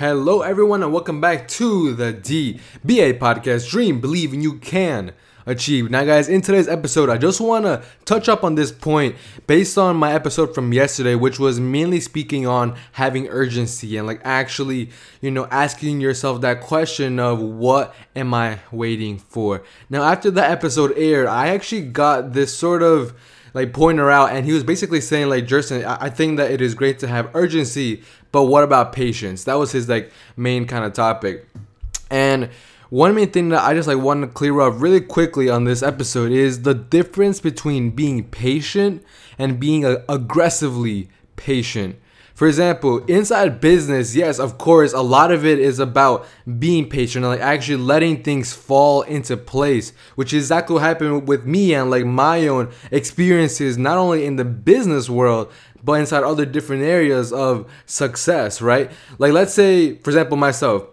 [0.00, 5.12] Hello, everyone, and welcome back to the DBA podcast Dream, Believe, and You Can
[5.44, 5.90] Achieve.
[5.90, 9.14] Now, guys, in today's episode, I just want to touch up on this point
[9.46, 14.22] based on my episode from yesterday, which was mainly speaking on having urgency and like
[14.24, 14.88] actually,
[15.20, 19.62] you know, asking yourself that question of what am I waiting for?
[19.90, 23.12] Now, after that episode aired, I actually got this sort of
[23.54, 24.32] like pointer out.
[24.32, 27.08] And he was basically saying like Jerson I-, I think that it is great to
[27.08, 29.44] have urgency but what about patience?
[29.44, 31.46] That was his like main kind of topic.
[32.10, 32.50] And
[32.90, 35.82] one main thing that I just like want to clear up really quickly on this
[35.82, 39.04] episode is the difference between being patient
[39.38, 41.96] and being a- aggressively patient
[42.40, 46.26] for example, inside business, yes, of course, a lot of it is about
[46.58, 51.44] being patient like actually letting things fall into place, which is exactly what happened with
[51.44, 55.52] me and like my own experiences, not only in the business world,
[55.84, 58.90] but inside other different areas of success, right?
[59.18, 60.86] Like, let's say, for example, myself,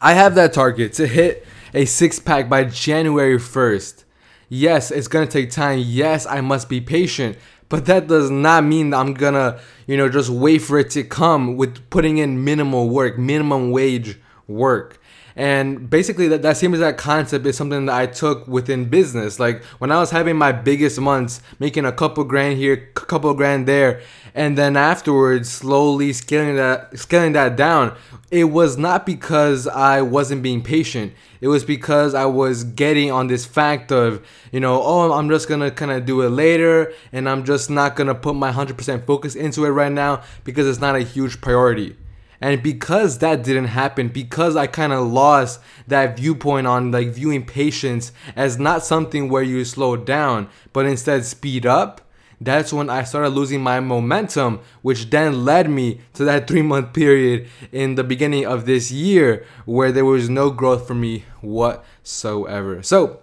[0.00, 4.02] I have that target to hit a six pack by January 1st.
[4.48, 5.78] Yes, it's gonna take time.
[5.78, 7.38] Yes, I must be patient.
[7.72, 11.56] But that does not mean I'm gonna, you know, just wait for it to come
[11.56, 15.00] with putting in minimal work, minimum wage work.
[15.36, 19.38] And basically, that, that same exact concept is something that I took within business.
[19.38, 23.32] Like when I was having my biggest months, making a couple grand here, a couple
[23.34, 24.02] grand there,
[24.34, 27.94] and then afterwards slowly scaling that scaling that down
[28.30, 33.26] it was not because i wasn't being patient it was because i was getting on
[33.26, 37.28] this fact of you know oh i'm just gonna kind of do it later and
[37.28, 40.96] i'm just not gonna put my 100% focus into it right now because it's not
[40.96, 41.96] a huge priority
[42.42, 47.46] and because that didn't happen because i kind of lost that viewpoint on like viewing
[47.46, 52.02] patience as not something where you slow down but instead speed up
[52.44, 56.92] that's when I started losing my momentum, which then led me to that three month
[56.92, 62.82] period in the beginning of this year where there was no growth for me whatsoever.
[62.82, 63.20] So,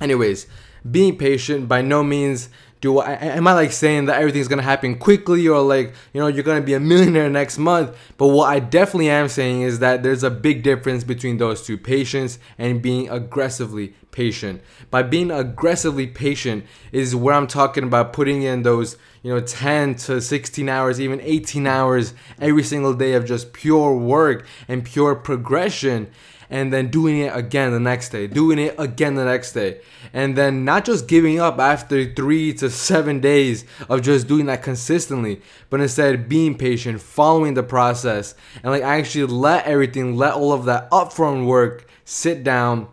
[0.00, 0.46] anyways,
[0.88, 2.48] being patient by no means
[2.86, 6.28] do I am I like saying that everything's gonna happen quickly or like you know
[6.28, 7.96] you're gonna be a millionaire next month?
[8.16, 11.76] But what I definitely am saying is that there's a big difference between those two
[11.76, 14.62] patience and being aggressively patient.
[14.88, 19.96] By being aggressively patient is where I'm talking about putting in those you know 10
[20.06, 25.16] to 16 hours, even 18 hours every single day of just pure work and pure
[25.16, 26.08] progression
[26.50, 29.80] and then doing it again the next day, doing it again the next day,
[30.12, 34.62] and then not just giving up after three to seven days of just doing that
[34.62, 35.40] consistently,
[35.70, 40.52] but instead being patient, following the process, and like I actually let everything, let all
[40.52, 42.88] of that upfront work sit down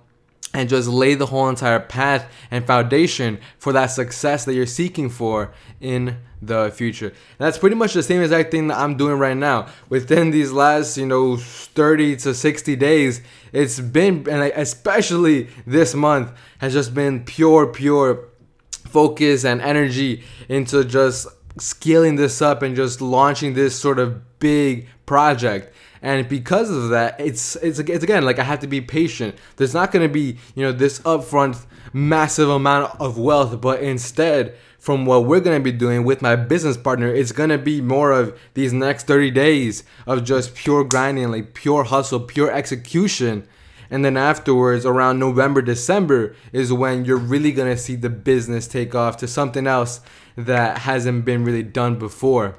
[0.54, 5.10] and just lay the whole entire path and foundation for that success that you're seeking
[5.10, 7.08] for in the future.
[7.08, 9.68] And that's pretty much the same exact thing that I'm doing right now.
[9.90, 13.22] Within these last, you know, 30 to 60 days,
[13.52, 18.30] it's been, and especially this month, has just been pure, pure
[18.72, 21.28] focus and energy into just
[21.58, 27.20] scaling this up and just launching this sort of big project and because of that
[27.20, 29.36] it's it's it's again like i have to be patient.
[29.56, 34.56] There's not going to be you know this upfront massive amount of wealth but instead
[34.78, 37.82] from what we're going to be doing with my business partner it's going to be
[37.82, 43.48] more of these next 30 days of just pure grinding like pure hustle pure execution.
[43.90, 48.68] And then afterwards around november december is when you're really going to see the business
[48.68, 50.02] take off to something else
[50.36, 52.58] that hasn't been really done before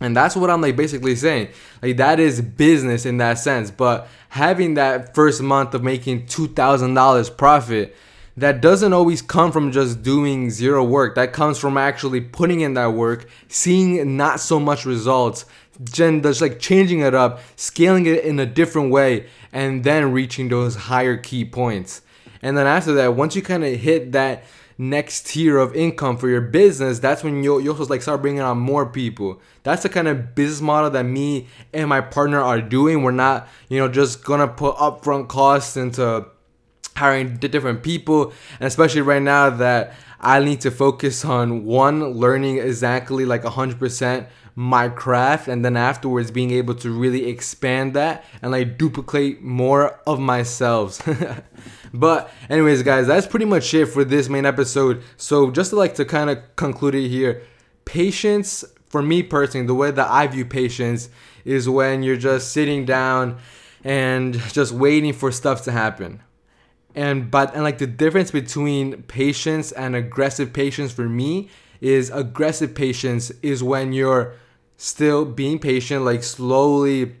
[0.00, 1.48] and that's what I'm like basically saying.
[1.82, 3.70] Like that is business in that sense.
[3.70, 7.96] But having that first month of making two thousand dollars profit,
[8.36, 11.14] that doesn't always come from just doing zero work.
[11.14, 15.46] That comes from actually putting in that work, seeing not so much results,
[15.78, 20.48] then just like changing it up, scaling it in a different way, and then reaching
[20.48, 22.02] those higher key points.
[22.42, 24.44] And then after that, once you kind of hit that
[24.78, 28.40] next tier of income for your business, that's when you'll, you'll just like start bringing
[28.40, 29.40] on more people.
[29.62, 33.02] That's the kind of business model that me and my partner are doing.
[33.02, 36.26] We're not, you know, just gonna put upfront costs into
[36.96, 42.58] hiring different people, and especially right now that I need to focus on one, learning
[42.58, 44.26] exactly like 100%
[44.58, 50.00] my craft, and then afterwards being able to really expand that and like duplicate more
[50.06, 51.06] of myself.
[51.94, 55.02] but, anyways, guys, that's pretty much it for this main episode.
[55.18, 57.42] So, just to like to kind of conclude it here,
[57.84, 61.10] patience for me personally, the way that I view patience
[61.44, 63.36] is when you're just sitting down
[63.84, 66.22] and just waiting for stuff to happen
[66.96, 71.48] and but and like the difference between patience and aggressive patience for me
[71.80, 74.34] is aggressive patience is when you're
[74.78, 77.14] still being patient like slowly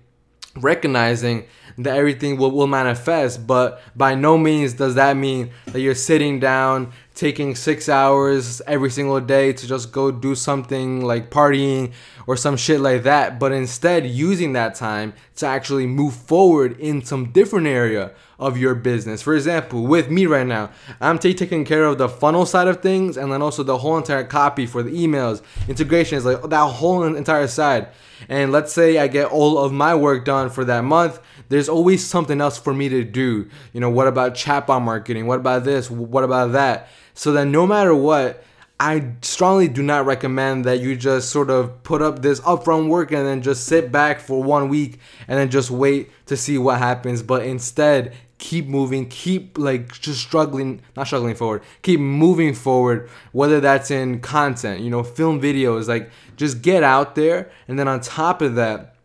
[0.56, 1.46] recognizing
[1.78, 3.46] that everything will, will manifest.
[3.46, 8.90] But by no means does that mean that you're sitting down taking six hours every
[8.90, 11.90] single day to just go do something like partying
[12.26, 17.02] or some shit like that but instead using that time to actually move forward in
[17.02, 19.22] some different area of your business.
[19.22, 20.70] For example with me right now
[21.00, 23.96] i'm t- taking care of the funnel side of things and then also the whole
[23.96, 27.88] entire copy for the emails integration is like that whole entire side.
[28.28, 31.18] And let's say i get all of my work done for that month
[31.48, 33.48] there's always something else for me to do.
[33.72, 35.26] You know, what about chatbot marketing?
[35.26, 35.90] What about this?
[35.90, 36.88] What about that?
[37.14, 38.42] So that no matter what,
[38.78, 43.10] I strongly do not recommend that you just sort of put up this upfront work
[43.10, 46.78] and then just sit back for one week and then just wait to see what
[46.78, 47.22] happens.
[47.22, 53.60] But instead, keep moving, keep like just struggling, not struggling forward, keep moving forward, whether
[53.60, 57.50] that's in content, you know, film videos, like just get out there.
[57.68, 58.95] And then on top of that,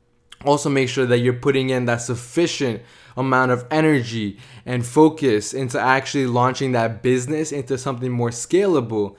[0.46, 2.82] also make sure that you're putting in that sufficient
[3.18, 9.16] amount of energy and focus into actually launching that business into something more scalable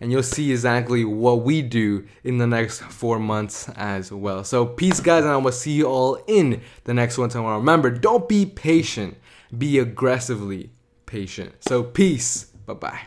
[0.00, 4.44] and you'll see exactly what we do in the next four months as well.
[4.44, 7.58] So, peace, guys, and I will see you all in the next one tomorrow.
[7.58, 9.16] Remember, don't be patient,
[9.56, 10.70] be aggressively
[11.06, 11.54] patient.
[11.60, 12.44] So, peace.
[12.66, 13.00] Bye bye.